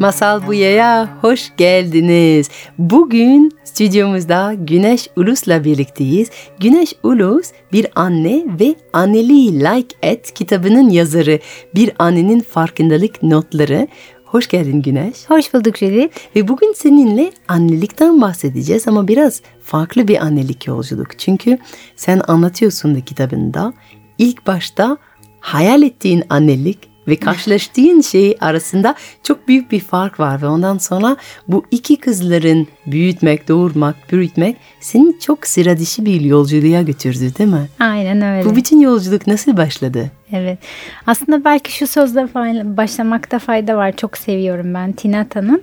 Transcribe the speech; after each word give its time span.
Masal 0.00 0.46
Buya'ya 0.46 1.08
hoş 1.20 1.52
geldiniz. 1.56 2.50
Bugün 2.78 3.58
stüdyomuzda 3.64 4.54
Güneş 4.58 5.08
Ulus'la 5.16 5.64
birlikteyiz. 5.64 6.30
Güneş 6.60 6.94
Ulus 7.02 7.52
bir 7.72 7.86
anne 7.94 8.44
ve 8.60 8.74
Anneliği 8.92 9.60
Like 9.60 9.96
Et 10.02 10.34
kitabının 10.34 10.90
yazarı. 10.90 11.38
Bir 11.74 11.92
annenin 11.98 12.40
farkındalık 12.40 13.22
notları. 13.22 13.88
Hoş 14.24 14.48
geldin 14.48 14.82
Güneş. 14.82 15.14
Hoş 15.28 15.54
bulduk 15.54 15.76
Judith. 15.76 16.18
Ve 16.36 16.48
bugün 16.48 16.72
seninle 16.72 17.32
annelikten 17.48 18.20
bahsedeceğiz 18.20 18.88
ama 18.88 19.08
biraz 19.08 19.42
farklı 19.62 20.08
bir 20.08 20.24
annelik 20.24 20.66
yolculuk. 20.66 21.18
Çünkü 21.18 21.58
sen 21.96 22.20
anlatıyorsun 22.28 22.94
da 22.94 23.00
kitabında 23.00 23.72
ilk 24.18 24.46
başta 24.46 24.96
hayal 25.40 25.82
ettiğin 25.82 26.24
annelik 26.28 26.87
ve 27.08 27.16
karşılaştığın 27.16 28.00
şey 28.00 28.36
arasında 28.40 28.94
çok 29.22 29.48
büyük 29.48 29.72
bir 29.72 29.80
fark 29.80 30.20
var 30.20 30.42
ve 30.42 30.46
ondan 30.46 30.78
sonra 30.78 31.16
bu 31.48 31.64
iki 31.70 31.96
kızların 31.96 32.66
büyütmek, 32.92 33.48
doğurmak, 33.48 33.96
büyütmek 34.12 34.56
seni 34.80 35.20
çok 35.20 35.46
sıra 35.46 35.78
dışı 35.78 36.04
bir 36.04 36.20
yolculuğa 36.20 36.82
götürdü 36.82 37.32
değil 37.38 37.50
mi? 37.50 37.68
Aynen 37.78 38.22
öyle. 38.22 38.50
Bu 38.50 38.56
bütün 38.56 38.80
yolculuk 38.80 39.26
nasıl 39.26 39.56
başladı? 39.56 40.10
Evet. 40.32 40.58
Aslında 41.06 41.44
belki 41.44 41.72
şu 41.72 41.86
sözle 41.86 42.28
başlamakta 42.76 43.38
fayda 43.38 43.76
var. 43.76 43.96
Çok 43.96 44.18
seviyorum 44.18 44.74
ben 44.74 44.92
Tinata'nın. 44.92 45.62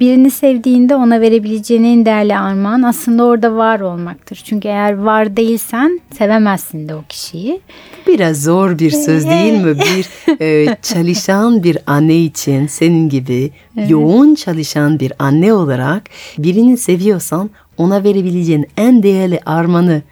Birini 0.00 0.30
sevdiğinde 0.30 0.96
ona 0.96 1.20
verebileceğin 1.20 1.84
en 1.84 2.06
değerli 2.06 2.38
armağan 2.38 2.82
aslında 2.82 3.24
orada 3.24 3.56
var 3.56 3.80
olmaktır. 3.80 4.42
Çünkü 4.44 4.68
eğer 4.68 4.98
var 4.98 5.36
değilsen 5.36 6.00
sevemezsin 6.18 6.88
de 6.88 6.94
o 6.94 7.02
kişiyi. 7.08 7.60
Biraz 8.06 8.42
zor 8.42 8.78
bir 8.78 8.90
söz 8.90 9.28
değil 9.28 9.52
mi? 9.52 9.74
Bir 9.78 10.06
e, 10.40 10.76
çalışan 10.82 11.62
bir 11.62 11.78
anne 11.86 12.16
için 12.16 12.66
senin 12.66 13.08
gibi 13.08 13.50
evet. 13.76 13.90
yoğun 13.90 14.34
çalışan 14.34 15.00
bir 15.00 15.12
anne 15.18 15.52
olarak 15.52 16.02
birini 16.38 16.61
seviyorsan 16.76 17.50
ona 17.76 18.04
verebileceğin 18.04 18.66
en 18.76 19.02
değerli 19.02 19.40
armağanı 19.46 20.02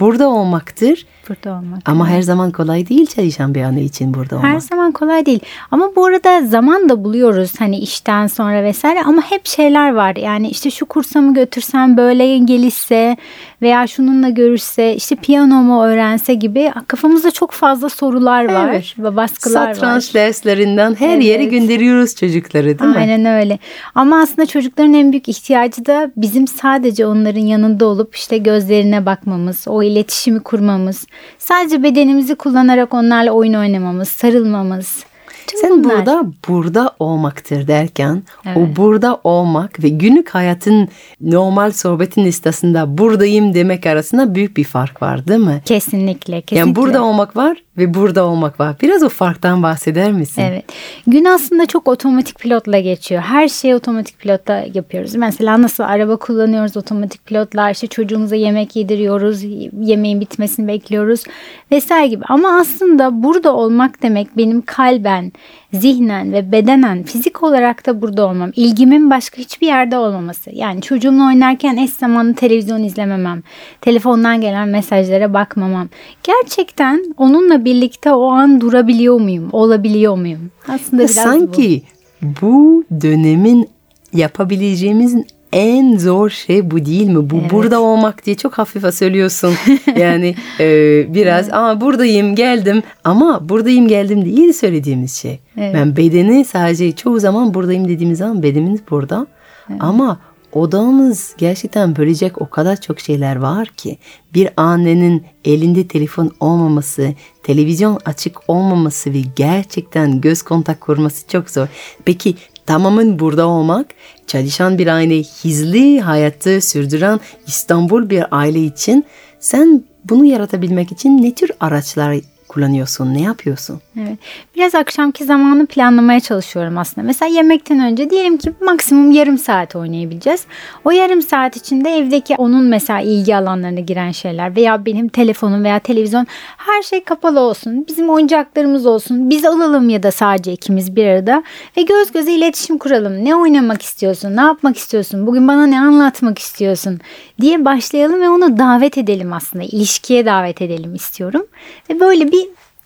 burada 0.00 0.28
olmaktır 0.28 1.06
burada 1.28 1.58
olmak. 1.58 1.88
Ama 1.88 2.08
her 2.08 2.22
zaman 2.22 2.50
kolay 2.50 2.88
değil 2.88 3.06
çalışan 3.06 3.54
bir 3.54 3.62
anne 3.62 3.82
için 3.82 4.14
burada 4.14 4.36
olmak. 4.36 4.50
Her 4.50 4.60
zaman 4.60 4.92
kolay 4.92 5.26
değil. 5.26 5.40
Ama 5.70 5.90
bu 5.96 6.04
arada 6.04 6.46
zaman 6.46 6.88
da 6.88 7.04
buluyoruz 7.04 7.52
hani 7.58 7.78
işten 7.78 8.26
sonra 8.26 8.62
vesaire 8.62 9.02
ama 9.02 9.22
hep 9.22 9.46
şeyler 9.46 9.94
var. 9.94 10.16
Yani 10.16 10.48
işte 10.48 10.70
şu 10.70 10.86
kursa 10.86 11.20
mı 11.20 11.34
götürsem 11.34 11.96
böyle 11.96 12.30
gelişse 12.38 13.16
veya 13.62 13.86
şununla 13.86 14.28
görürse 14.28 14.94
işte 14.96 15.16
piyano 15.16 15.62
mu 15.62 15.84
öğrense 15.84 16.34
gibi 16.34 16.72
kafamızda 16.86 17.30
çok 17.30 17.50
fazla 17.50 17.88
sorular 17.88 18.52
var 18.52 18.68
evet. 18.68 18.94
ve 18.98 19.16
baskılar 19.16 19.54
Satranç 19.54 19.68
var. 19.68 19.74
Satranç 19.74 20.14
derslerinden 20.14 20.94
her 20.94 21.14
evet. 21.14 21.24
yere 21.24 21.44
gönderiyoruz 21.44 22.16
çocukları 22.16 22.64
değil 22.64 22.80
Aynen 22.80 23.20
mi? 23.20 23.28
Aynen 23.28 23.42
öyle. 23.42 23.58
Ama 23.94 24.20
aslında 24.20 24.46
çocukların 24.46 24.94
en 24.94 25.12
büyük 25.12 25.28
ihtiyacı 25.28 25.86
da 25.86 26.10
bizim 26.16 26.46
sadece 26.46 27.06
onların 27.06 27.40
yanında 27.40 27.86
olup 27.86 28.16
işte 28.16 28.38
gözlerine 28.38 29.06
bakmamız, 29.06 29.64
o 29.68 29.82
iletişimi 29.82 30.40
kurmamız, 30.40 31.06
Sadece 31.38 31.82
bedenimizi 31.82 32.34
kullanarak 32.34 32.94
onlarla 32.94 33.30
oyun 33.32 33.54
oynamamız, 33.54 34.08
sarılmamız. 34.08 35.09
Sen 35.56 35.84
bunlar. 35.84 35.96
burada 35.96 36.24
burada 36.48 36.94
olmaktır 36.98 37.68
derken 37.68 38.22
evet. 38.46 38.56
o 38.56 38.76
burada 38.76 39.20
olmak 39.24 39.82
ve 39.82 39.88
günlük 39.88 40.28
hayatın 40.28 40.88
normal 41.20 41.72
sohbetin 41.72 42.24
listesinde 42.24 42.98
buradayım 42.98 43.54
demek 43.54 43.86
arasında 43.86 44.34
büyük 44.34 44.56
bir 44.56 44.64
fark 44.64 45.02
var 45.02 45.26
değil 45.26 45.40
mi? 45.40 45.62
Kesinlikle. 45.64 46.40
kesinlikle. 46.40 46.56
Yani 46.56 46.76
burada 46.76 47.02
olmak 47.04 47.36
var 47.36 47.56
ve 47.78 47.94
burada 47.94 48.24
olmak 48.24 48.60
var. 48.60 48.76
Biraz 48.82 49.02
o 49.02 49.08
farktan 49.08 49.62
bahseder 49.62 50.12
misin? 50.12 50.42
Evet. 50.42 50.64
Gün 51.06 51.24
aslında 51.24 51.66
çok 51.66 51.88
otomatik 51.88 52.38
pilotla 52.38 52.78
geçiyor. 52.78 53.22
Her 53.22 53.48
şeyi 53.48 53.74
otomatik 53.74 54.18
pilotla 54.18 54.64
yapıyoruz. 54.74 55.14
Mesela 55.14 55.62
nasıl 55.62 55.84
araba 55.84 56.16
kullanıyoruz 56.16 56.76
otomatik 56.76 57.26
pilotla. 57.26 57.70
İşte 57.70 57.86
çocuğumuza 57.86 58.36
yemek 58.36 58.76
yediriyoruz. 58.76 59.42
Yemeğin 59.80 60.20
bitmesini 60.20 60.68
bekliyoruz 60.68 61.24
vesaire 61.72 62.06
gibi. 62.06 62.24
Ama 62.28 62.58
aslında 62.60 63.22
burada 63.22 63.56
olmak 63.56 64.02
demek 64.02 64.36
benim 64.36 64.62
kalben, 64.62 65.32
zihnen 65.72 66.32
ve 66.32 66.52
bedenen 66.52 67.02
fizik 67.02 67.42
olarak 67.42 67.86
da 67.86 68.02
burada 68.02 68.28
olmam. 68.28 68.50
İlgimin 68.56 69.10
başka 69.10 69.38
hiçbir 69.38 69.66
yerde 69.66 69.98
olmaması. 69.98 70.50
Yani 70.54 70.82
çocuğumla 70.82 71.26
oynarken 71.26 71.76
eş 71.76 71.90
zamanlı 71.90 72.34
televizyon 72.34 72.82
izlememem. 72.82 73.42
Telefondan 73.80 74.40
gelen 74.40 74.68
mesajlara 74.68 75.34
bakmamam. 75.34 75.88
Gerçekten 76.22 77.14
onunla 77.16 77.64
birlikte 77.64 78.12
o 78.12 78.30
an 78.30 78.60
durabiliyor 78.60 79.20
muyum? 79.20 79.48
Olabiliyor 79.52 80.16
muyum? 80.16 80.50
Aslında 80.68 81.02
biraz 81.02 81.14
Sanki 81.14 81.82
bu. 82.22 82.28
bu 82.42 82.84
dönemin 83.02 83.68
yapabileceğimizin 84.14 85.26
en 85.52 85.98
zor 85.98 86.30
şey 86.30 86.70
bu 86.70 86.86
değil 86.86 87.08
mi? 87.08 87.30
Bu 87.30 87.36
evet. 87.40 87.50
burada 87.50 87.80
olmak 87.80 88.26
diye 88.26 88.36
çok 88.36 88.58
hafife 88.58 88.92
söylüyorsun. 88.92 89.54
yani 89.96 90.34
e, 90.60 90.66
biraz 91.14 91.44
evet. 91.44 91.54
aa 91.54 91.80
buradayım 91.80 92.34
geldim 92.34 92.82
ama 93.04 93.48
buradayım 93.48 93.88
geldim 93.88 94.24
değil 94.24 94.52
söylediğimiz 94.52 95.14
şey. 95.14 95.40
Evet. 95.56 95.74
Ben 95.74 95.96
bedeni 95.96 96.44
sadece 96.44 96.92
çoğu 96.92 97.20
zaman 97.20 97.54
buradayım 97.54 97.88
dediğimiz 97.88 98.18
zaman 98.18 98.42
bedenimiz 98.42 98.80
burada. 98.90 99.26
Evet. 99.70 99.80
Ama 99.82 100.20
odamız 100.52 101.34
gerçekten 101.38 101.96
bölecek 101.96 102.42
o 102.42 102.50
kadar 102.50 102.80
çok 102.80 103.00
şeyler 103.00 103.36
var 103.36 103.68
ki 103.68 103.98
bir 104.34 104.48
annenin 104.56 105.24
elinde 105.44 105.88
telefon 105.88 106.30
olmaması, 106.40 107.14
televizyon 107.42 107.98
açık 108.04 108.36
olmaması 108.48 109.14
ve 109.14 109.18
gerçekten 109.36 110.20
göz 110.20 110.42
kontak 110.42 110.80
kurması 110.80 111.28
çok 111.28 111.50
zor. 111.50 111.66
Peki 112.04 112.34
tamamen 112.70 113.18
burada 113.18 113.46
olmak, 113.46 113.86
çalışan 114.26 114.78
bir 114.78 114.86
aile, 114.86 115.18
hizli 115.18 116.00
hayatı 116.00 116.60
sürdüren 116.60 117.20
İstanbul 117.46 118.10
bir 118.10 118.24
aile 118.30 118.60
için 118.60 119.04
sen 119.40 119.84
bunu 120.04 120.24
yaratabilmek 120.24 120.92
için 120.92 121.22
ne 121.22 121.34
tür 121.34 121.50
araçlar 121.60 122.20
kullanıyorsun? 122.50 123.14
Ne 123.14 123.22
yapıyorsun? 123.22 123.80
Evet. 124.00 124.18
Biraz 124.56 124.74
akşamki 124.74 125.24
zamanı 125.24 125.66
planlamaya 125.66 126.20
çalışıyorum 126.20 126.78
aslında. 126.78 127.06
Mesela 127.06 127.34
yemekten 127.34 127.80
önce 127.80 128.10
diyelim 128.10 128.38
ki 128.38 128.52
maksimum 128.60 129.10
yarım 129.10 129.38
saat 129.38 129.76
oynayabileceğiz. 129.76 130.44
O 130.84 130.90
yarım 130.90 131.22
saat 131.22 131.56
içinde 131.56 131.90
evdeki 131.90 132.34
onun 132.36 132.64
mesela 132.64 133.00
ilgi 133.00 133.36
alanlarına 133.36 133.80
giren 133.80 134.10
şeyler 134.10 134.56
veya 134.56 134.86
benim 134.86 135.08
telefonum 135.08 135.64
veya 135.64 135.78
televizyon 135.78 136.26
her 136.56 136.82
şey 136.82 137.04
kapalı 137.04 137.40
olsun. 137.40 137.84
Bizim 137.88 138.10
oyuncaklarımız 138.10 138.86
olsun. 138.86 139.30
Biz 139.30 139.44
alalım 139.44 139.88
ya 139.88 140.02
da 140.02 140.10
sadece 140.10 140.52
ikimiz 140.52 140.96
bir 140.96 141.06
arada 141.06 141.42
ve 141.76 141.82
göz 141.82 142.12
göze 142.12 142.32
iletişim 142.32 142.78
kuralım. 142.78 143.24
Ne 143.24 143.36
oynamak 143.36 143.82
istiyorsun? 143.82 144.36
Ne 144.36 144.40
yapmak 144.40 144.76
istiyorsun? 144.76 145.26
Bugün 145.26 145.48
bana 145.48 145.66
ne 145.66 145.80
anlatmak 145.80 146.38
istiyorsun? 146.38 147.00
diye 147.40 147.64
başlayalım 147.64 148.20
ve 148.20 148.28
onu 148.28 148.58
davet 148.58 148.98
edelim 148.98 149.32
aslında. 149.32 149.64
İlişkiye 149.64 150.26
davet 150.26 150.62
edelim 150.62 150.94
istiyorum. 150.94 151.46
Ve 151.90 152.00
böyle 152.00 152.32
bir 152.32 152.39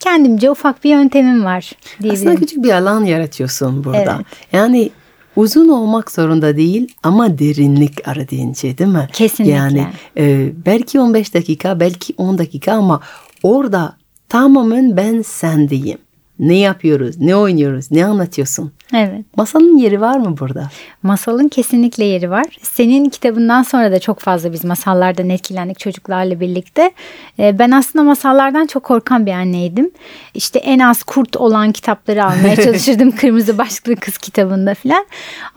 kendimce 0.04 0.50
ufak 0.50 0.84
bir 0.84 0.90
yöntemim 0.90 1.44
var. 1.44 1.72
Aslında 2.12 2.34
küçük 2.34 2.64
bir 2.64 2.70
alan 2.70 3.04
yaratıyorsun 3.04 3.84
burada. 3.84 4.14
Evet. 4.16 4.26
Yani 4.52 4.90
uzun 5.36 5.68
olmak 5.68 6.10
zorunda 6.10 6.56
değil 6.56 6.94
ama 7.02 7.38
derinlik 7.38 8.08
aradığın 8.08 8.52
şey 8.52 8.78
değil 8.78 8.90
mi? 8.90 9.08
Kesinlikle. 9.12 9.54
Yani 9.54 9.86
e, 10.16 10.52
belki 10.66 11.00
15 11.00 11.34
dakika 11.34 11.80
belki 11.80 12.14
10 12.16 12.38
dakika 12.38 12.72
ama 12.72 13.00
orada 13.42 13.96
tamamen 14.28 14.96
ben 14.96 15.22
sendeyim. 15.22 15.98
Ne 16.38 16.58
yapıyoruz, 16.58 17.20
ne 17.20 17.36
oynuyoruz, 17.36 17.90
ne 17.90 18.06
anlatıyorsun? 18.06 18.72
Evet. 18.94 19.24
Masalın 19.36 19.78
yeri 19.78 20.00
var 20.00 20.16
mı 20.16 20.36
burada? 20.40 20.70
Masalın 21.02 21.48
kesinlikle 21.48 22.04
yeri 22.04 22.30
var. 22.30 22.46
Senin 22.62 23.08
kitabından 23.08 23.62
sonra 23.62 23.92
da 23.92 23.98
çok 23.98 24.20
fazla 24.20 24.52
biz 24.52 24.64
masallardan 24.64 25.30
etkilendik 25.30 25.78
çocuklarla 25.78 26.40
birlikte. 26.40 26.92
Ee, 27.38 27.58
ben 27.58 27.70
aslında 27.70 28.02
masallardan 28.04 28.66
çok 28.66 28.82
korkan 28.82 29.26
bir 29.26 29.32
anneydim. 29.32 29.90
İşte 30.34 30.58
en 30.58 30.78
az 30.78 31.02
kurt 31.02 31.36
olan 31.36 31.72
kitapları 31.72 32.24
almaya 32.24 32.56
çalışırdım. 32.64 33.10
Kırmızı 33.10 33.58
başlıklı 33.58 33.96
kız 33.96 34.18
kitabında 34.18 34.74
filan. 34.74 35.06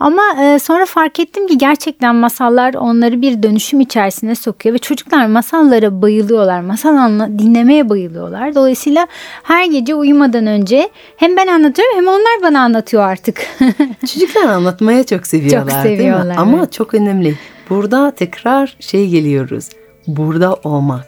Ama 0.00 0.22
e, 0.42 0.58
sonra 0.58 0.86
fark 0.86 1.20
ettim 1.20 1.46
ki 1.46 1.58
gerçekten 1.58 2.14
masallar 2.14 2.74
onları 2.74 3.22
bir 3.22 3.42
dönüşüm 3.42 3.80
içerisine 3.80 4.34
sokuyor. 4.34 4.74
Ve 4.74 4.78
çocuklar 4.78 5.26
masallara 5.26 6.02
bayılıyorlar. 6.02 6.60
Masal 6.60 6.98
dinlemeye 7.38 7.88
bayılıyorlar. 7.88 8.54
Dolayısıyla 8.54 9.06
her 9.42 9.64
gece 9.64 9.94
uyumadan 9.94 10.46
önce 10.46 10.67
hem 11.16 11.36
ben 11.36 11.46
anlatıyorum 11.46 11.96
hem 11.96 12.08
onlar 12.08 12.42
bana 12.42 12.60
anlatıyor 12.60 13.02
artık. 13.02 13.46
Çocuklar 14.14 14.44
anlatmaya 14.44 15.06
çok 15.06 15.26
seviyorlar, 15.26 15.70
çok 15.70 15.82
seviyorlar 15.82 16.24
değil 16.24 16.46
mi? 16.46 16.54
Ama 16.56 16.70
çok 16.70 16.94
önemli. 16.94 17.34
Burada 17.70 18.10
tekrar 18.10 18.76
şey 18.80 19.08
geliyoruz. 19.08 19.68
Burada 20.06 20.54
olmak. 20.54 21.06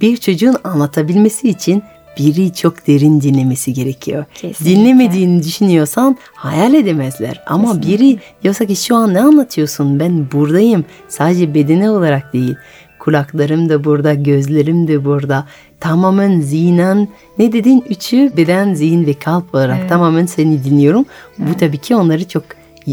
Bir 0.00 0.16
çocuğun 0.16 0.56
anlatabilmesi 0.64 1.48
için 1.48 1.82
biri 2.18 2.54
çok 2.54 2.86
derin 2.86 3.20
dinlemesi 3.20 3.72
gerekiyor. 3.72 4.24
Kesinlikle. 4.34 4.64
Dinlemediğini 4.80 5.42
düşünüyorsan 5.42 6.16
hayal 6.34 6.74
edemezler. 6.74 7.42
Ama 7.46 7.82
biri 7.82 8.18
diyorsa 8.42 8.66
ki 8.66 8.76
şu 8.76 8.96
an 8.96 9.14
ne 9.14 9.20
anlatıyorsun? 9.20 10.00
Ben 10.00 10.32
buradayım. 10.32 10.84
Sadece 11.08 11.54
bedeni 11.54 11.90
olarak 11.90 12.32
değil. 12.32 12.54
Kulaklarım 13.04 13.68
da 13.68 13.84
burada, 13.84 14.14
gözlerim 14.14 14.88
de 14.88 15.04
burada. 15.04 15.46
Tamamen 15.80 16.40
zihnen 16.40 17.08
ne 17.38 17.52
dedin? 17.52 17.84
Üçü 17.88 18.32
beden, 18.36 18.74
zihin 18.74 19.06
ve 19.06 19.14
kalp 19.14 19.54
olarak 19.54 19.88
tamamen 19.88 20.26
seni 20.26 20.64
dinliyorum. 20.64 21.04
Bu 21.38 21.56
tabii 21.56 21.78
ki 21.78 21.96
onları 21.96 22.28
çok, 22.28 22.44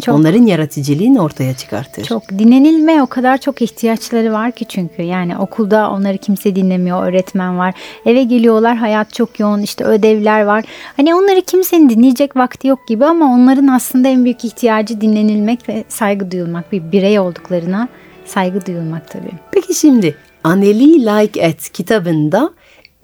Çok. 0.05 0.15
onların 0.15 0.41
yaratıcılığını 0.41 1.23
ortaya 1.23 1.53
çıkartır. 1.53 2.05
Çok 2.05 2.29
dinlenilmeye 2.29 3.01
o 3.01 3.07
kadar 3.07 3.37
çok 3.37 3.61
ihtiyaçları 3.61 4.33
var 4.33 4.51
ki 4.51 4.65
çünkü 4.65 5.01
yani 5.01 5.37
okulda 5.37 5.91
onları 5.91 6.17
kimse 6.17 6.55
dinlemiyor 6.55 7.07
öğretmen 7.07 7.57
var 7.57 7.73
eve 8.05 8.23
geliyorlar 8.23 8.77
hayat 8.77 9.13
çok 9.13 9.39
yoğun 9.39 9.61
işte 9.61 9.83
ödevler 9.83 10.43
var 10.43 10.63
hani 10.97 11.15
onları 11.15 11.41
kimsenin 11.41 11.89
dinleyecek 11.89 12.35
vakti 12.35 12.67
yok 12.67 12.87
gibi 12.87 13.05
ama 13.05 13.25
onların 13.25 13.67
aslında 13.67 14.07
en 14.07 14.23
büyük 14.23 14.45
ihtiyacı 14.45 15.01
dinlenilmek 15.01 15.69
ve 15.69 15.83
saygı 15.87 16.31
duyulmak 16.31 16.71
bir 16.71 16.91
birey 16.91 17.19
olduklarına 17.19 17.87
saygı 18.33 18.65
duyulmak 18.65 19.11
tabii. 19.11 19.31
Peki 19.51 19.73
şimdi 19.73 20.15
Anneli 20.43 21.05
Like 21.05 21.49
It 21.49 21.69
kitabında 21.69 22.53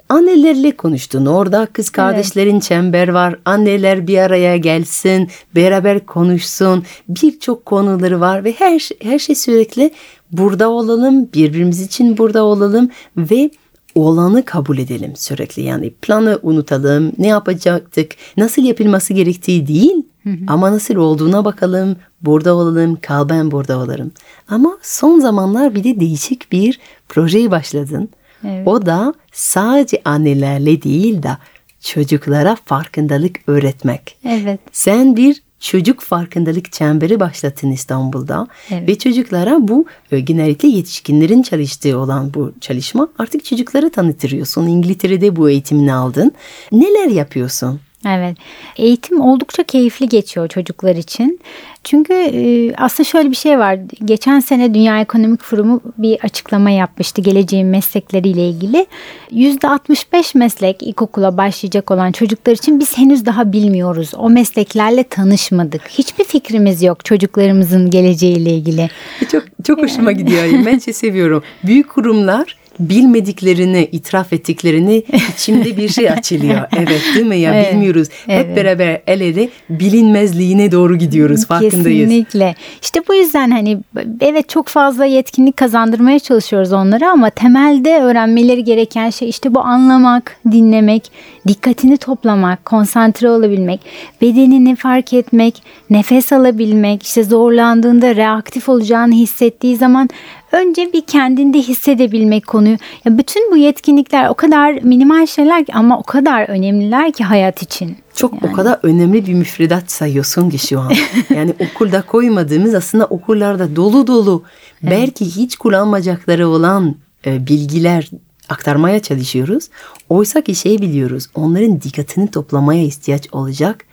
annelerle 0.09 0.77
konuştun. 0.77 1.25
Orada 1.25 1.65
kız 1.73 1.89
kardeşlerin 1.89 2.59
çember 2.59 3.07
var. 3.07 3.35
Anneler 3.45 4.07
bir 4.07 4.17
araya 4.17 4.57
gelsin, 4.57 5.29
beraber 5.55 6.05
konuşsun. 6.05 6.83
Birçok 7.09 7.65
konuları 7.65 8.19
var 8.19 8.43
ve 8.43 8.51
her 8.51 8.89
her 9.01 9.19
şey 9.19 9.35
sürekli 9.35 9.91
burada 10.31 10.69
olalım, 10.69 11.29
birbirimiz 11.33 11.81
için 11.81 12.17
burada 12.17 12.43
olalım 12.43 12.89
ve 13.17 13.49
olanı 13.95 14.45
kabul 14.45 14.77
edelim 14.77 15.13
sürekli. 15.15 15.61
Yani 15.61 15.89
planı 15.89 16.39
unutalım, 16.43 17.11
ne 17.17 17.27
yapacaktık, 17.27 18.11
nasıl 18.37 18.61
yapılması 18.61 19.13
gerektiği 19.13 19.67
değil 19.67 20.03
ama 20.47 20.71
nasıl 20.71 20.95
olduğuna 20.95 21.45
bakalım, 21.45 21.95
burada 22.21 22.55
olalım, 22.55 22.97
kalben 23.01 23.51
burada 23.51 23.77
olalım. 23.77 24.11
Ama 24.49 24.77
son 24.81 25.19
zamanlar 25.19 25.75
bir 25.75 25.83
de 25.83 25.99
değişik 25.99 26.51
bir 26.51 26.79
projeye 27.09 27.51
başladın. 27.51 28.09
Evet. 28.47 28.67
O 28.67 28.85
da 28.85 29.13
sadece 29.31 30.01
annelerle 30.05 30.81
değil 30.81 31.23
de 31.23 31.37
çocuklara 31.81 32.57
farkındalık 32.65 33.39
öğretmek. 33.47 34.17
Evet. 34.25 34.59
Sen 34.71 35.15
bir 35.15 35.43
çocuk 35.59 36.01
farkındalık 36.01 36.71
çemberi 36.71 37.19
başlattın 37.19 37.71
İstanbul'da 37.71 38.47
Evet. 38.71 38.89
ve 38.89 38.97
çocuklara 38.97 39.67
bu 39.67 39.85
genellikle 40.23 40.67
yetişkinlerin 40.67 41.41
çalıştığı 41.41 41.97
olan 41.97 42.33
bu 42.33 42.53
çalışma 42.61 43.07
artık 43.19 43.45
çocuklara 43.45 43.89
tanıtıyorsun. 43.91 44.67
İngiltere'de 44.67 45.35
bu 45.35 45.49
eğitimini 45.49 45.93
aldın. 45.93 46.31
Neler 46.71 47.07
yapıyorsun? 47.07 47.79
Evet. 48.07 48.37
Eğitim 48.77 49.21
oldukça 49.21 49.63
keyifli 49.63 50.09
geçiyor 50.09 50.47
çocuklar 50.47 50.95
için. 50.95 51.39
Çünkü 51.83 52.13
e, 52.13 52.73
aslında 52.75 53.09
şöyle 53.09 53.31
bir 53.31 53.35
şey 53.35 53.59
var. 53.59 53.79
Geçen 54.05 54.39
sene 54.39 54.73
Dünya 54.73 55.01
Ekonomik 55.01 55.43
Forumu 55.43 55.81
bir 55.97 56.19
açıklama 56.23 56.69
yapmıştı 56.69 57.21
geleceğin 57.21 57.67
meslekleriyle 57.67 58.49
ilgili. 58.49 58.87
%65 59.31 60.37
meslek 60.37 60.83
ilkokula 60.83 61.37
başlayacak 61.37 61.91
olan 61.91 62.11
çocuklar 62.11 62.53
için 62.53 62.79
biz 62.79 62.97
henüz 62.97 63.25
daha 63.25 63.51
bilmiyoruz. 63.51 64.11
O 64.17 64.29
mesleklerle 64.29 65.03
tanışmadık. 65.03 65.81
Hiçbir 65.89 66.23
fikrimiz 66.23 66.83
yok 66.83 67.05
çocuklarımızın 67.05 67.89
geleceğiyle 67.89 68.49
ilgili. 68.49 68.89
Çok 69.31 69.43
çok 69.63 69.81
hoşuma 69.81 70.11
gidiyor. 70.11 70.43
Ben 70.65 70.79
şey 70.79 70.93
seviyorum. 70.93 71.43
Büyük 71.63 71.89
kurumlar 71.89 72.57
bilmediklerini 72.79 73.89
itiraf 73.91 74.33
ettiklerini 74.33 75.03
içimde 75.33 75.77
bir 75.77 75.89
şey 75.89 76.09
açılıyor. 76.09 76.61
Evet 76.77 77.01
değil 77.15 77.25
mi 77.25 77.37
ya 77.37 77.55
Evet, 77.55 77.73
bilmiyoruz. 77.73 78.07
Hep 78.25 78.45
evet. 78.45 78.57
beraber 78.57 79.01
el 79.07 79.21
ele 79.21 79.49
bilinmezliğine 79.69 80.71
doğru 80.71 80.95
gidiyoruz 80.95 81.45
farkındayız. 81.45 82.09
Kesinlikle. 82.09 82.55
İşte 82.81 82.99
bu 83.07 83.15
yüzden 83.15 83.51
hani 83.51 83.77
evet 84.21 84.49
çok 84.49 84.67
fazla 84.67 85.05
yetkinlik 85.05 85.57
kazandırmaya 85.57 86.19
çalışıyoruz 86.19 86.73
onlara 86.73 87.11
ama 87.11 87.29
temelde 87.29 87.99
öğrenmeleri 87.99 88.63
gereken 88.63 89.09
şey 89.09 89.29
işte 89.29 89.55
bu 89.55 89.59
anlamak, 89.59 90.37
dinlemek, 90.51 91.11
dikkatini 91.47 91.97
toplamak, 91.97 92.65
konsantre 92.65 93.29
olabilmek, 93.29 93.79
bedenini 94.21 94.75
fark 94.75 95.13
etmek, 95.13 95.63
nefes 95.89 96.33
alabilmek, 96.33 97.03
işte 97.03 97.23
zorlandığında 97.23 98.15
reaktif 98.15 98.69
olacağını 98.69 99.13
hissettiği 99.13 99.75
zaman 99.77 100.09
önce 100.51 100.93
bir 100.93 101.01
kendinde 101.01 101.57
hissedebilmek 101.57 102.47
konuyu. 102.47 102.77
Ya 103.05 103.17
bütün 103.17 103.51
bu 103.51 103.57
yetkinlikler 103.57 104.29
o 104.29 104.33
kadar 104.33 104.73
minimal 104.73 105.25
şeyler 105.25 105.65
ki 105.65 105.73
ama 105.73 105.99
o 105.99 106.03
kadar 106.03 106.49
önemliler 106.49 107.11
ki 107.11 107.23
hayat 107.23 107.61
için. 107.61 107.97
Çok 108.15 108.33
o 108.43 108.51
kadar 108.51 108.79
önemli 108.83 109.25
bir 109.27 109.33
müfredat 109.33 109.91
sayıyorsun 109.91 110.49
ki 110.49 110.59
şu 110.59 110.79
an. 110.79 110.91
Yani 111.35 111.53
okulda 111.59 112.01
koymadığımız 112.01 112.75
aslında 112.75 113.05
okullarda 113.05 113.75
dolu 113.75 114.07
dolu 114.07 114.43
belki 114.83 115.25
hiç 115.25 115.55
kullanmayacakları 115.55 116.47
olan 116.47 116.95
e, 117.25 117.47
bilgiler 117.47 118.09
aktarmaya 118.49 118.99
çalışıyoruz. 118.99 119.69
Oysa 120.09 120.41
ki 120.41 120.55
şey 120.55 120.81
biliyoruz 120.81 121.27
onların 121.35 121.81
dikkatini 121.81 122.31
toplamaya 122.31 122.83
ihtiyaç 122.83 123.27
olacak 123.31 123.86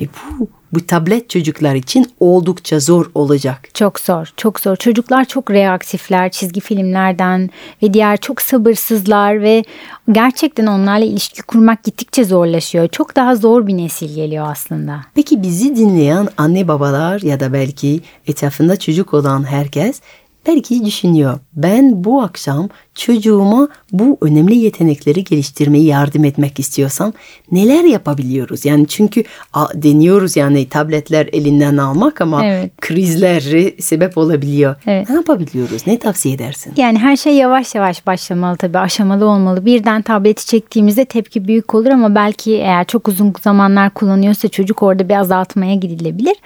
ve 0.00 0.06
bu 0.40 0.48
bu 0.72 0.86
tablet 0.86 1.30
çocuklar 1.30 1.74
için 1.74 2.06
oldukça 2.20 2.80
zor 2.80 3.10
olacak. 3.14 3.68
Çok 3.74 4.00
zor, 4.00 4.32
çok 4.36 4.60
zor. 4.60 4.76
Çocuklar 4.76 5.24
çok 5.24 5.50
reaktifler 5.50 6.30
çizgi 6.30 6.60
filmlerden 6.60 7.50
ve 7.82 7.94
diğer 7.94 8.16
çok 8.16 8.42
sabırsızlar 8.42 9.42
ve 9.42 9.64
gerçekten 10.12 10.66
onlarla 10.66 11.04
ilişki 11.04 11.42
kurmak 11.42 11.84
gittikçe 11.84 12.24
zorlaşıyor. 12.24 12.88
Çok 12.88 13.16
daha 13.16 13.36
zor 13.36 13.66
bir 13.66 13.76
nesil 13.76 14.14
geliyor 14.14 14.46
aslında. 14.50 15.00
Peki 15.14 15.42
bizi 15.42 15.76
dinleyen 15.76 16.28
anne 16.36 16.68
babalar 16.68 17.20
ya 17.20 17.40
da 17.40 17.52
belki 17.52 18.00
etrafında 18.26 18.76
çocuk 18.76 19.14
olan 19.14 19.44
herkes 19.50 20.00
belki 20.48 20.84
düşünüyor. 20.84 21.38
Ben 21.56 22.04
bu 22.04 22.22
akşam 22.22 22.68
çocuğuma 22.94 23.68
bu 23.92 24.18
önemli 24.20 24.54
yetenekleri 24.56 25.24
geliştirmeyi 25.24 25.84
yardım 25.84 26.24
etmek 26.24 26.58
istiyorsam 26.58 27.12
neler 27.52 27.84
yapabiliyoruz? 27.84 28.64
Yani 28.64 28.86
çünkü 28.86 29.24
deniyoruz 29.74 30.36
yani 30.36 30.68
tabletler 30.68 31.28
elinden 31.32 31.76
almak 31.76 32.20
ama 32.20 32.44
Evet. 32.44 32.72
krizlere 32.80 33.82
sebep 33.82 34.18
olabiliyor. 34.18 34.76
Evet. 34.86 35.08
Ne 35.08 35.14
yapabiliyoruz? 35.14 35.86
Ne 35.86 35.98
tavsiye 35.98 36.34
edersin? 36.34 36.72
Yani 36.76 36.98
her 36.98 37.16
şey 37.16 37.34
yavaş 37.34 37.74
yavaş 37.74 38.06
başlamalı 38.06 38.56
tabii 38.56 38.78
aşamalı 38.78 39.24
olmalı. 39.24 39.64
Birden 39.66 40.02
tableti 40.02 40.46
çektiğimizde 40.46 41.04
tepki 41.04 41.48
büyük 41.48 41.74
olur 41.74 41.90
ama 41.90 42.14
belki 42.14 42.52
eğer 42.54 42.84
çok 42.84 43.08
uzun 43.08 43.32
zamanlar 43.42 43.90
kullanıyorsa 43.90 44.48
çocuk 44.48 44.82
orada 44.82 45.08
bir 45.08 45.14
azaltmaya 45.14 45.74
gidilebilir. 45.74 46.36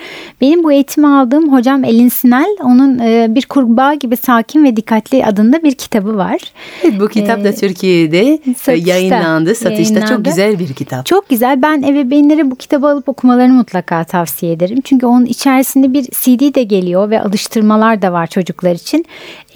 Benim 0.41 0.65
bu 0.65 0.73
eğitimi 0.73 1.07
aldığım 1.09 1.53
hocam 1.53 1.85
Elin 1.85 2.09
Sinel 2.09 2.57
onun 2.65 2.99
e, 2.99 3.27
bir 3.35 3.47
kurbağa 3.47 3.95
gibi 3.95 4.17
sakin 4.17 4.65
ve 4.65 4.77
dikkatli 4.77 5.27
adında 5.27 5.63
bir 5.63 5.75
kitabı 5.75 6.17
var. 6.17 6.41
Evet, 6.85 7.01
bu 7.01 7.09
kitap 7.09 7.45
da 7.45 7.53
Türkiye'de 7.55 8.23
Ee, 8.33 8.39
satışta, 8.57 8.73
yayınlandı. 8.91 9.55
Satışta 9.55 9.95
çok 9.95 10.01
yayınlandı. 10.01 10.29
güzel 10.29 10.59
bir 10.59 10.73
kitap. 10.73 11.07
Çok 11.07 11.29
güzel. 11.29 11.63
Ben 11.63 11.83
ebeveynlere 11.83 12.51
bu 12.51 12.57
kitabı 12.57 12.87
alıp 12.87 13.09
okumalarını 13.09 13.53
mutlaka 13.53 14.05
tavsiye 14.05 14.53
ederim. 14.53 14.79
Çünkü 14.85 15.07
onun 15.07 15.25
içerisinde 15.27 15.93
bir 15.93 16.03
CD 16.03 16.55
de 16.55 16.63
geliyor 16.63 17.11
ve 17.11 17.21
alıştırmalar 17.21 18.03
da 18.03 18.13
var 18.13 18.27
çocuklar 18.27 18.73
için. 18.75 19.05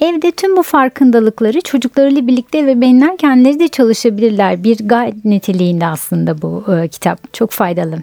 Evde 0.01 0.31
tüm 0.31 0.57
bu 0.57 0.63
farkındalıkları 0.63 1.61
çocuklarıyla 1.61 2.27
birlikte 2.27 2.57
ebeveynler 2.59 3.17
kendileri 3.17 3.59
de 3.59 3.67
çalışabilirler. 3.67 4.63
Bir 4.63 4.77
guide 4.77 5.29
niteliğinde 5.29 5.85
aslında 5.87 6.41
bu 6.41 6.63
e, 6.73 6.87
kitap. 6.87 7.33
Çok 7.33 7.51
faydalı. 7.51 7.95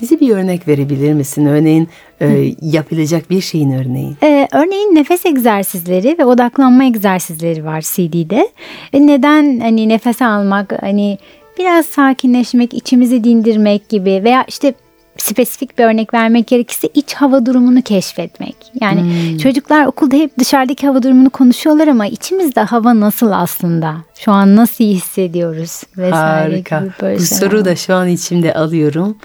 Bize 0.00 0.20
bir 0.20 0.30
örnek 0.30 0.68
verebilir 0.68 1.12
misin? 1.12 1.46
Örneğin 1.46 1.88
e, 2.20 2.54
yapılacak 2.62 3.30
bir 3.30 3.40
şeyin 3.40 3.72
örneği. 3.72 4.12
Ee, 4.22 4.48
örneğin 4.52 4.94
nefes 4.94 5.26
egzersizleri 5.26 6.16
ve 6.18 6.24
odaklanma 6.24 6.84
egzersizleri 6.84 7.64
var 7.64 7.80
CD'de. 7.80 8.48
Ve 8.94 9.06
neden 9.06 9.60
hani 9.60 9.88
nefes 9.88 10.22
almak, 10.22 10.72
hani 10.82 11.18
biraz 11.58 11.86
sakinleşmek, 11.86 12.74
içimizi 12.74 13.24
dindirmek 13.24 13.88
gibi 13.88 14.20
veya 14.24 14.44
işte 14.48 14.74
spesifik 15.16 15.78
bir 15.78 15.84
örnek 15.84 16.14
vermek 16.14 16.46
gerekirse 16.46 16.88
iç 16.94 17.14
hava 17.14 17.46
durumunu 17.46 17.82
keşfetmek. 17.82 18.56
Yani 18.80 19.02
çocuklar 19.42 19.86
okulda 19.86 20.16
hep 20.16 20.38
dışarıdaki 20.38 20.86
hava 20.86 21.02
durumunu 21.02 21.30
konuşuyorlar 21.30 21.88
ama 21.88 22.06
içimizde 22.06 22.60
hava 22.60 23.00
nasıl 23.00 23.30
aslında? 23.32 23.96
Şu 24.20 24.32
an 24.32 24.56
nasıl 24.56 24.84
hissediyoruz? 24.84 25.82
Vesaire 25.96 26.52
Harika. 26.54 26.78
gibi 26.80 26.90
böyle 27.02 27.18
Bu 27.18 27.22
şeyler 27.24 27.40
soru 27.40 27.58
var. 27.58 27.64
da 27.64 27.76
şu 27.76 27.94
an 27.94 28.08
içimde 28.08 28.54
alıyorum. 28.54 29.16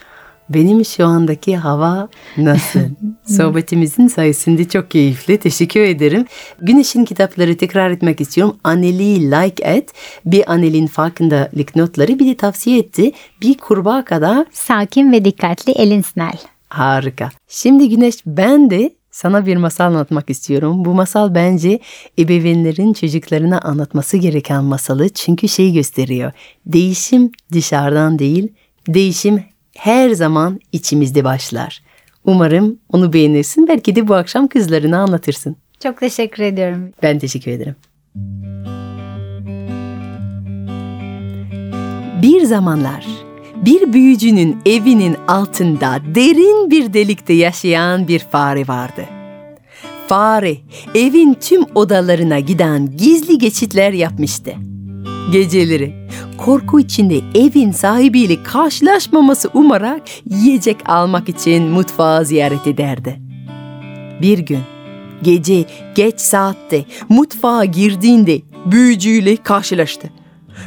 Benim 0.49 0.85
şu 0.85 1.05
andaki 1.05 1.57
hava 1.57 2.09
nasıl? 2.37 2.79
Sohbetimizin 3.25 4.07
sayesinde 4.07 4.67
çok 4.67 4.91
keyifli. 4.91 5.37
Teşekkür 5.37 5.79
ederim. 5.79 6.25
Güneş'in 6.61 7.05
kitapları 7.05 7.57
tekrar 7.57 7.91
etmek 7.91 8.21
istiyorum. 8.21 8.55
Anneli 8.63 9.31
Like 9.31 9.77
It, 9.77 9.91
bir 10.25 10.51
Annelin 10.51 10.87
farkındalık 10.87 11.75
notları 11.75 12.19
bir 12.19 12.27
de 12.27 12.37
tavsiye 12.37 12.79
etti. 12.79 13.11
Bir 13.41 13.57
kurbağa 13.57 14.05
kadar 14.05 14.45
Sakin 14.51 15.11
ve 15.11 15.25
dikkatli 15.25 15.71
Elin 15.71 16.01
Snell. 16.01 16.37
Harika. 16.69 17.29
Şimdi 17.47 17.89
Güneş 17.89 18.15
ben 18.25 18.69
de 18.69 18.93
sana 19.11 19.45
bir 19.45 19.57
masal 19.57 19.85
anlatmak 19.85 20.29
istiyorum. 20.29 20.85
Bu 20.85 20.93
masal 20.93 21.35
bence 21.35 21.79
ebeveynlerin 22.19 22.93
çocuklarına 22.93 23.59
anlatması 23.59 24.17
gereken 24.17 24.63
masalı 24.63 25.09
çünkü 25.09 25.49
şey 25.49 25.73
gösteriyor. 25.73 26.31
Değişim 26.65 27.31
dışarıdan 27.51 28.19
değil, 28.19 28.53
değişim 28.87 29.43
her 29.77 30.09
zaman 30.09 30.59
içimizde 30.71 31.23
başlar. 31.23 31.81
Umarım 32.25 32.79
onu 32.89 33.13
beğenirsin. 33.13 33.67
Belki 33.67 33.95
de 33.95 34.07
bu 34.07 34.15
akşam 34.15 34.47
kızlarına 34.47 34.99
anlatırsın. 34.99 35.55
Çok 35.83 35.99
teşekkür 35.99 36.43
ediyorum. 36.43 36.91
Ben 37.03 37.19
teşekkür 37.19 37.51
ederim. 37.51 37.75
Bir 42.21 42.41
zamanlar 42.41 43.05
bir 43.55 43.93
büyücünün 43.93 44.57
evinin 44.65 45.15
altında 45.27 45.99
derin 46.15 46.71
bir 46.71 46.93
delikte 46.93 47.33
yaşayan 47.33 48.07
bir 48.07 48.19
fare 48.19 48.67
vardı. 48.67 49.05
Fare 50.07 50.57
evin 50.95 51.33
tüm 51.33 51.63
odalarına 51.75 52.39
giden 52.39 52.97
gizli 52.97 53.37
geçitler 53.37 53.91
yapmıştı. 53.91 54.53
Geceleri 55.31 56.07
korku 56.37 56.79
içinde 56.79 57.21
evin 57.35 57.71
sahibiyle 57.71 58.43
karşılaşmaması 58.43 59.49
umarak 59.53 60.01
yiyecek 60.29 60.89
almak 60.89 61.29
için 61.29 61.63
mutfağı 61.63 62.25
ziyaret 62.25 62.67
ederdi. 62.67 63.19
Bir 64.21 64.39
gün 64.39 64.59
gece 65.21 65.65
geç 65.95 66.19
saatte 66.19 66.85
mutfağa 67.09 67.65
girdiğinde 67.65 68.41
büyücüyle 68.65 69.35
karşılaştı. 69.35 70.09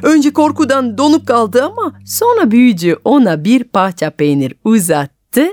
Önce 0.02 0.32
korkudan 0.32 0.98
donup 0.98 1.26
kaldı 1.26 1.64
ama 1.64 2.00
sonra 2.06 2.50
büyücü 2.50 2.96
ona 3.04 3.44
bir 3.44 3.64
parça 3.64 4.10
peynir 4.10 4.54
uzattı. 4.64 5.46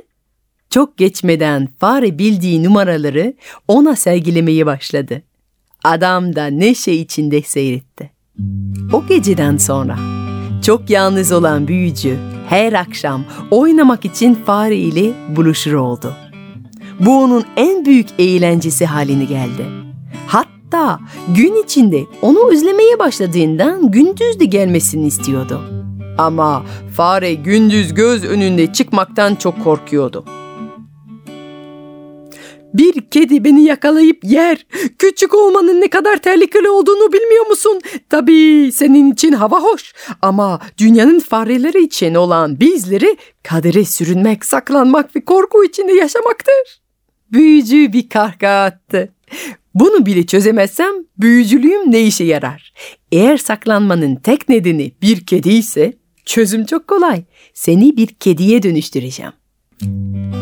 Çok 0.70 0.98
geçmeden 0.98 1.68
fare 1.80 2.20
bildiği 2.20 2.64
numaraları 2.64 3.34
ona 3.68 3.96
sergilemeye 3.96 4.66
başladı. 4.66 5.22
Adam 5.84 6.36
da 6.36 6.46
neşe 6.46 6.92
içinde 6.92 7.42
seyretti. 7.42 8.12
O 8.94 9.06
geceden 9.08 9.58
sonra 9.58 9.98
çok 10.66 10.90
yalnız 10.90 11.32
olan 11.32 11.68
büyücü 11.68 12.18
her 12.50 12.74
akşam 12.74 13.24
oynamak 13.52 14.06
için 14.06 14.36
fare 14.36 14.75
ile 14.75 15.13
buluşur 15.36 15.74
oldu. 15.74 16.13
Bu 17.00 17.24
onun 17.24 17.44
en 17.58 17.86
büyük 17.86 18.08
eğlencesi 18.20 18.86
haline 18.86 19.25
geldi. 19.25 19.66
Hatta 20.28 21.00
gün 21.36 21.63
içinde 21.63 22.04
onu 22.22 22.52
özlemeye 22.52 23.00
başladığından 23.00 23.92
gündüz 23.92 24.40
de 24.40 24.46
gelmesini 24.46 25.08
istiyordu. 25.08 25.62
Ama 26.18 26.63
fare 26.96 27.34
gündüz 27.34 27.94
göz 27.94 28.24
önünde 28.24 28.74
çıkmaktan 28.74 29.36
çok 29.36 29.63
korkuyordu. 29.63 30.25
Bir 32.74 33.01
kedi 33.01 33.44
beni 33.44 33.63
yakalayıp 33.63 34.24
yer. 34.24 34.65
Küçük 35.00 35.34
olmanın 35.34 35.82
ne 35.82 35.88
kadar 35.88 36.18
tehlikeli 36.18 36.70
olduğunu 36.70 37.13
bilmiyor 37.13 37.48
musun? 37.48 37.82
Tabii 38.10 38.72
senin 38.74 39.12
için 39.12 39.32
hava 39.32 39.60
hoş. 39.60 39.94
Ama 40.22 40.60
dünyanın 40.77 41.20
fareleri 41.20 41.84
için 41.84 42.15
olan 42.15 42.60
bizleri 42.60 43.18
kadere 43.44 43.86
sürünmek, 43.86 44.46
saklanmak 44.46 45.15
ve 45.15 45.25
korku 45.25 45.65
içinde 45.65 45.94
yaşamaktır. 45.94 46.82
Büyücü 47.32 47.94
bir 47.94 48.10
kahkaha 48.10 48.63
attı. 48.63 49.13
Bunu 49.74 50.06
bile 50.06 50.25
çözemezsem 50.25 50.94
büyücülüğüm 51.18 51.92
ne 51.92 52.01
işe 52.01 52.24
yarar? 52.24 52.74
Eğer 53.12 53.38
saklanmanın 53.38 54.15
tek 54.15 54.50
nedeni 54.50 54.92
bir 55.01 55.25
kedi 55.25 55.50
ise 55.50 55.94
çözüm 56.25 56.65
çok 56.65 56.88
kolay. 56.88 57.24
Seni 57.53 57.98
bir 57.98 58.08
kediye 58.08 58.63
dönüştüreceğim. 58.63 59.43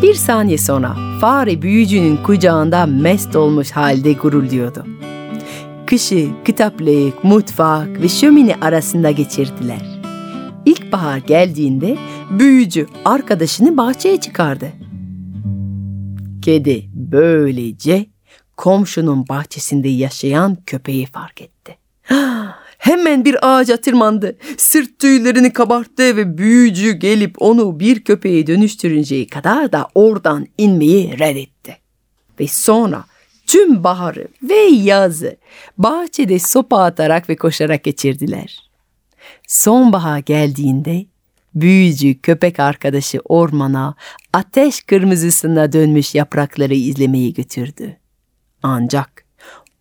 Bir 0.01 0.13
saniye 0.13 0.57
sonra 0.57 0.95
fare 1.21 1.61
büyücünün 1.61 2.17
kucağında 2.17 2.85
mest 2.85 3.35
olmuş 3.35 3.71
halde 3.71 4.13
gurulduyordu. 4.13 4.85
Kışı 5.87 6.29
kitaplık, 6.45 7.23
mutfak 7.23 8.01
ve 8.01 8.09
şömine 8.09 8.55
arasında 8.61 9.11
geçirdiler. 9.11 10.01
İlkbahar 10.65 11.17
geldiğinde 11.17 11.97
büyücü 12.29 12.87
arkadaşını 13.05 13.77
bahçeye 13.77 14.19
çıkardı. 14.19 14.71
Kedi 16.41 16.89
böylece 16.93 18.05
komşunun 18.57 19.27
bahçesinde 19.27 19.89
yaşayan 19.89 20.57
köpeği 20.65 21.05
fark 21.05 21.41
etti. 21.41 21.77
Hemen 22.81 23.25
bir 23.25 23.37
ağaca 23.41 23.77
tırmandı. 23.77 24.37
Sırt 24.57 24.99
tüylerini 24.99 25.53
kabarttı 25.53 26.17
ve 26.17 26.37
büyücü 26.37 26.91
gelip 26.91 27.41
onu 27.41 27.79
bir 27.79 28.03
köpeğe 28.03 28.47
dönüştürünceye 28.47 29.27
kadar 29.27 29.71
da 29.71 29.87
oradan 29.95 30.47
inmeyi 30.57 31.19
reddetti. 31.19 31.77
Ve 32.39 32.47
sonra 32.47 33.05
tüm 33.47 33.83
baharı 33.83 34.27
ve 34.43 34.55
yazı 34.59 35.37
bahçede 35.77 36.39
sopa 36.39 36.83
atarak 36.83 37.29
ve 37.29 37.35
koşarak 37.35 37.83
geçirdiler. 37.83 38.69
Sonbahar 39.47 40.19
geldiğinde 40.19 41.05
büyücü 41.55 42.21
köpek 42.21 42.59
arkadaşı 42.59 43.19
ormana 43.25 43.95
ateş 44.33 44.81
kırmızısına 44.81 45.73
dönmüş 45.73 46.15
yaprakları 46.15 46.73
izlemeye 46.73 47.29
götürdü. 47.29 47.97
Ancak 48.63 49.25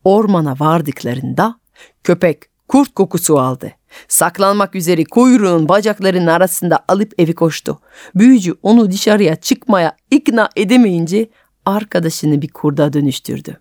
ormana 0.05 0.57
vardıklarında 0.59 1.61
köpek 2.05 2.50
kurt 2.71 2.95
kokusu 2.95 3.39
aldı. 3.39 3.73
Saklanmak 4.09 4.75
üzere 4.75 5.05
kuyruğun 5.05 5.69
bacaklarının 5.69 6.27
arasında 6.27 6.85
alıp 6.89 7.13
evi 7.19 7.35
koştu. 7.35 7.81
Büyücü 8.15 8.55
onu 8.63 8.91
dışarıya 8.91 9.37
çıkmaya 9.37 9.97
ikna 10.11 10.49
edemeyince 10.57 11.31
arkadaşını 11.67 12.43
bir 12.43 12.49
kurda 12.49 12.93
dönüştürdü. 12.93 13.61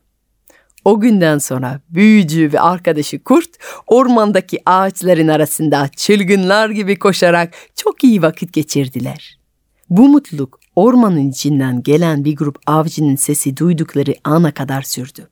O 0.86 1.00
günden 1.00 1.38
sonra 1.38 1.80
büyücü 1.90 2.54
ve 2.54 2.60
arkadaşı 2.60 3.24
kurt 3.24 3.50
ormandaki 3.88 4.60
ağaçların 4.66 5.28
arasında 5.28 5.90
çılgınlar 5.96 6.70
gibi 6.70 7.00
koşarak 7.00 7.54
çok 7.76 8.04
iyi 8.04 8.22
vakit 8.22 8.54
geçirdiler. 8.54 9.40
Bu 9.90 10.10
mutluluk 10.10 10.60
ormanın 10.76 11.30
içinden 11.30 11.84
gelen 11.84 12.26
bir 12.26 12.36
grup 12.36 12.60
avcının 12.68 13.16
sesi 13.16 13.58
duydukları 13.58 14.16
ana 14.24 14.52
kadar 14.52 14.82
sürdü. 14.82 15.30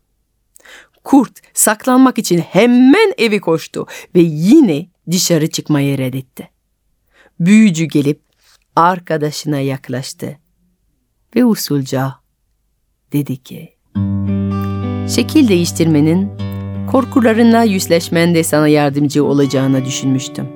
Kurt 1.07 1.39
saklanmak 1.53 2.17
için 2.17 2.37
hemen 2.37 3.13
evi 3.17 3.39
koştu 3.39 3.85
ve 4.15 4.19
yine 4.19 4.87
dışarı 5.11 5.47
çıkmayı 5.49 5.97
reddetti. 5.97 6.49
Büyücü 7.39 7.85
gelip 7.85 8.21
arkadaşına 8.75 9.59
yaklaştı 9.59 10.37
ve 11.35 11.45
usulca 11.45 12.15
dedi 13.13 13.37
ki 13.37 13.75
Şekil 15.15 15.47
değiştirmenin 15.47 16.31
korkularınla 16.91 17.63
yüzleşmende 17.63 18.43
sana 18.43 18.67
yardımcı 18.67 19.25
olacağını 19.25 19.85
düşünmüştüm. 19.85 20.47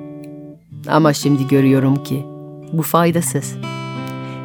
Ama 0.88 1.12
şimdi 1.12 1.48
görüyorum 1.48 2.02
ki 2.02 2.26
bu 2.72 2.82
faydasız. 2.82 3.54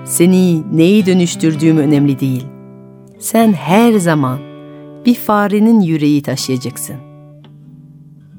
Seni 0.05 0.77
neyi 0.77 1.05
dönüştürdüğüm 1.05 1.77
önemli 1.77 2.19
değil. 2.19 2.45
Sen 3.19 3.53
her 3.53 3.93
zaman 3.93 4.56
bir 5.07 5.15
farenin 5.15 5.79
yüreği 5.79 6.21
taşıyacaksın. 6.21 6.95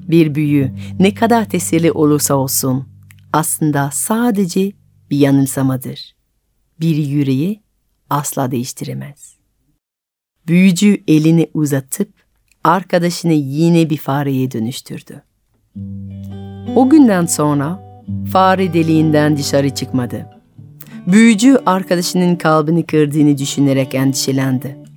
Bir 0.07 0.35
büyü 0.35 0.71
ne 0.99 1.13
kadar 1.13 1.49
tesirli 1.49 1.91
olursa 1.91 2.35
olsun 2.35 2.87
aslında 3.33 3.89
sadece 3.93 4.71
bir 5.11 5.17
yanılsamadır. 5.17 6.15
Bir 6.81 6.95
yüreği 6.95 7.61
asla 8.09 8.51
değiştiremez. 8.51 9.35
Büyücü 10.47 11.03
elini 11.07 11.49
uzatıp 11.53 12.09
arkadaşını 12.63 13.33
yine 13.33 13.89
bir 13.89 13.97
fareye 13.97 14.51
dönüştürdü. 14.51 15.23
O 16.75 16.89
günden 16.89 17.25
sonra 17.25 18.03
fare 18.31 18.73
deliğinden 18.73 19.37
dışarı 19.37 19.69
çıkmadı. 19.75 20.25
Büyücü 21.07 21.57
arkadaşının 21.65 22.35
kalbini 22.35 22.85
kırdığını 22.85 23.37
düşünerek 23.37 23.95
endişelendi. 23.95 24.88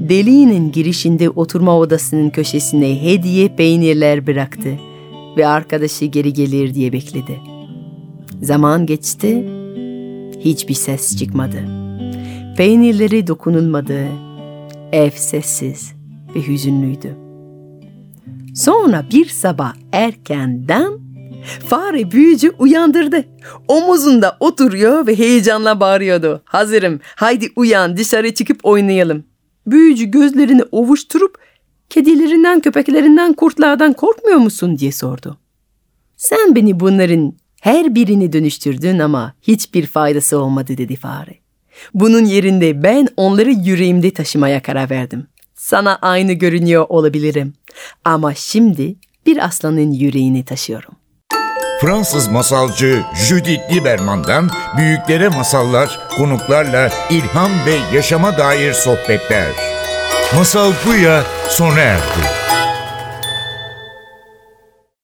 Deliğinin 0.00 0.72
girişinde 0.72 1.30
oturma 1.30 1.78
odasının 1.78 2.30
köşesine 2.30 3.02
hediye 3.02 3.48
peynirler 3.48 4.26
bıraktı 4.26 4.78
ve 5.36 5.46
arkadaşı 5.46 6.04
geri 6.04 6.32
gelir 6.32 6.74
diye 6.74 6.92
bekledi. 6.92 7.40
Zaman 8.42 8.86
geçti, 8.86 9.44
hiçbir 10.40 10.74
ses 10.74 11.16
çıkmadı. 11.16 11.56
Peynirleri 12.56 13.26
dokunulmadı, 13.26 14.08
ev 14.92 15.10
sessiz 15.10 15.92
ve 16.34 16.46
hüzünlüydü. 16.46 17.16
Sonra 18.54 19.06
bir 19.12 19.26
sabah 19.26 19.74
erkenden 19.92 20.92
fare 21.68 22.10
büyücü 22.10 22.50
uyandırdı. 22.58 23.24
Omuzunda 23.68 24.36
oturuyor 24.40 25.06
ve 25.06 25.18
heyecanla 25.18 25.80
bağırıyordu. 25.80 26.42
Hazırım, 26.44 27.00
haydi 27.16 27.48
uyan 27.56 27.96
dışarı 27.96 28.34
çıkıp 28.34 28.60
oynayalım. 28.62 29.24
Büyücü 29.66 30.04
gözlerini 30.04 30.62
ovuşturup 30.62 31.38
kedilerinden, 31.90 32.60
köpeklerinden, 32.60 33.32
kurtlardan 33.32 33.92
korkmuyor 33.92 34.38
musun 34.38 34.78
diye 34.78 34.92
sordu. 34.92 35.38
Sen 36.16 36.54
beni 36.54 36.80
bunların 36.80 37.34
her 37.60 37.94
birini 37.94 38.32
dönüştürdün 38.32 38.98
ama 38.98 39.34
hiçbir 39.42 39.86
faydası 39.86 40.38
olmadı 40.38 40.78
dedi 40.78 40.96
fare. 40.96 41.38
Bunun 41.94 42.24
yerinde 42.24 42.82
ben 42.82 43.08
onları 43.16 43.50
yüreğimde 43.50 44.10
taşımaya 44.10 44.62
karar 44.62 44.90
verdim. 44.90 45.26
Sana 45.54 45.96
aynı 45.96 46.32
görünüyor 46.32 46.86
olabilirim. 46.88 47.54
Ama 48.04 48.34
şimdi 48.34 48.96
bir 49.26 49.44
aslanın 49.44 49.92
yüreğini 49.92 50.44
taşıyorum. 50.44 50.94
Fransız 51.84 52.28
masalcı 52.28 53.02
Judith 53.14 53.72
Lieberman'dan 53.72 54.50
büyüklere 54.76 55.28
masallar, 55.28 56.00
konuklarla 56.16 56.90
ilham 57.10 57.50
ve 57.66 57.96
yaşama 57.96 58.38
dair 58.38 58.72
sohbetler. 58.72 59.48
Masal 60.34 60.72
Buya 60.86 61.22
sona 61.48 61.80
erdi. 61.80 62.43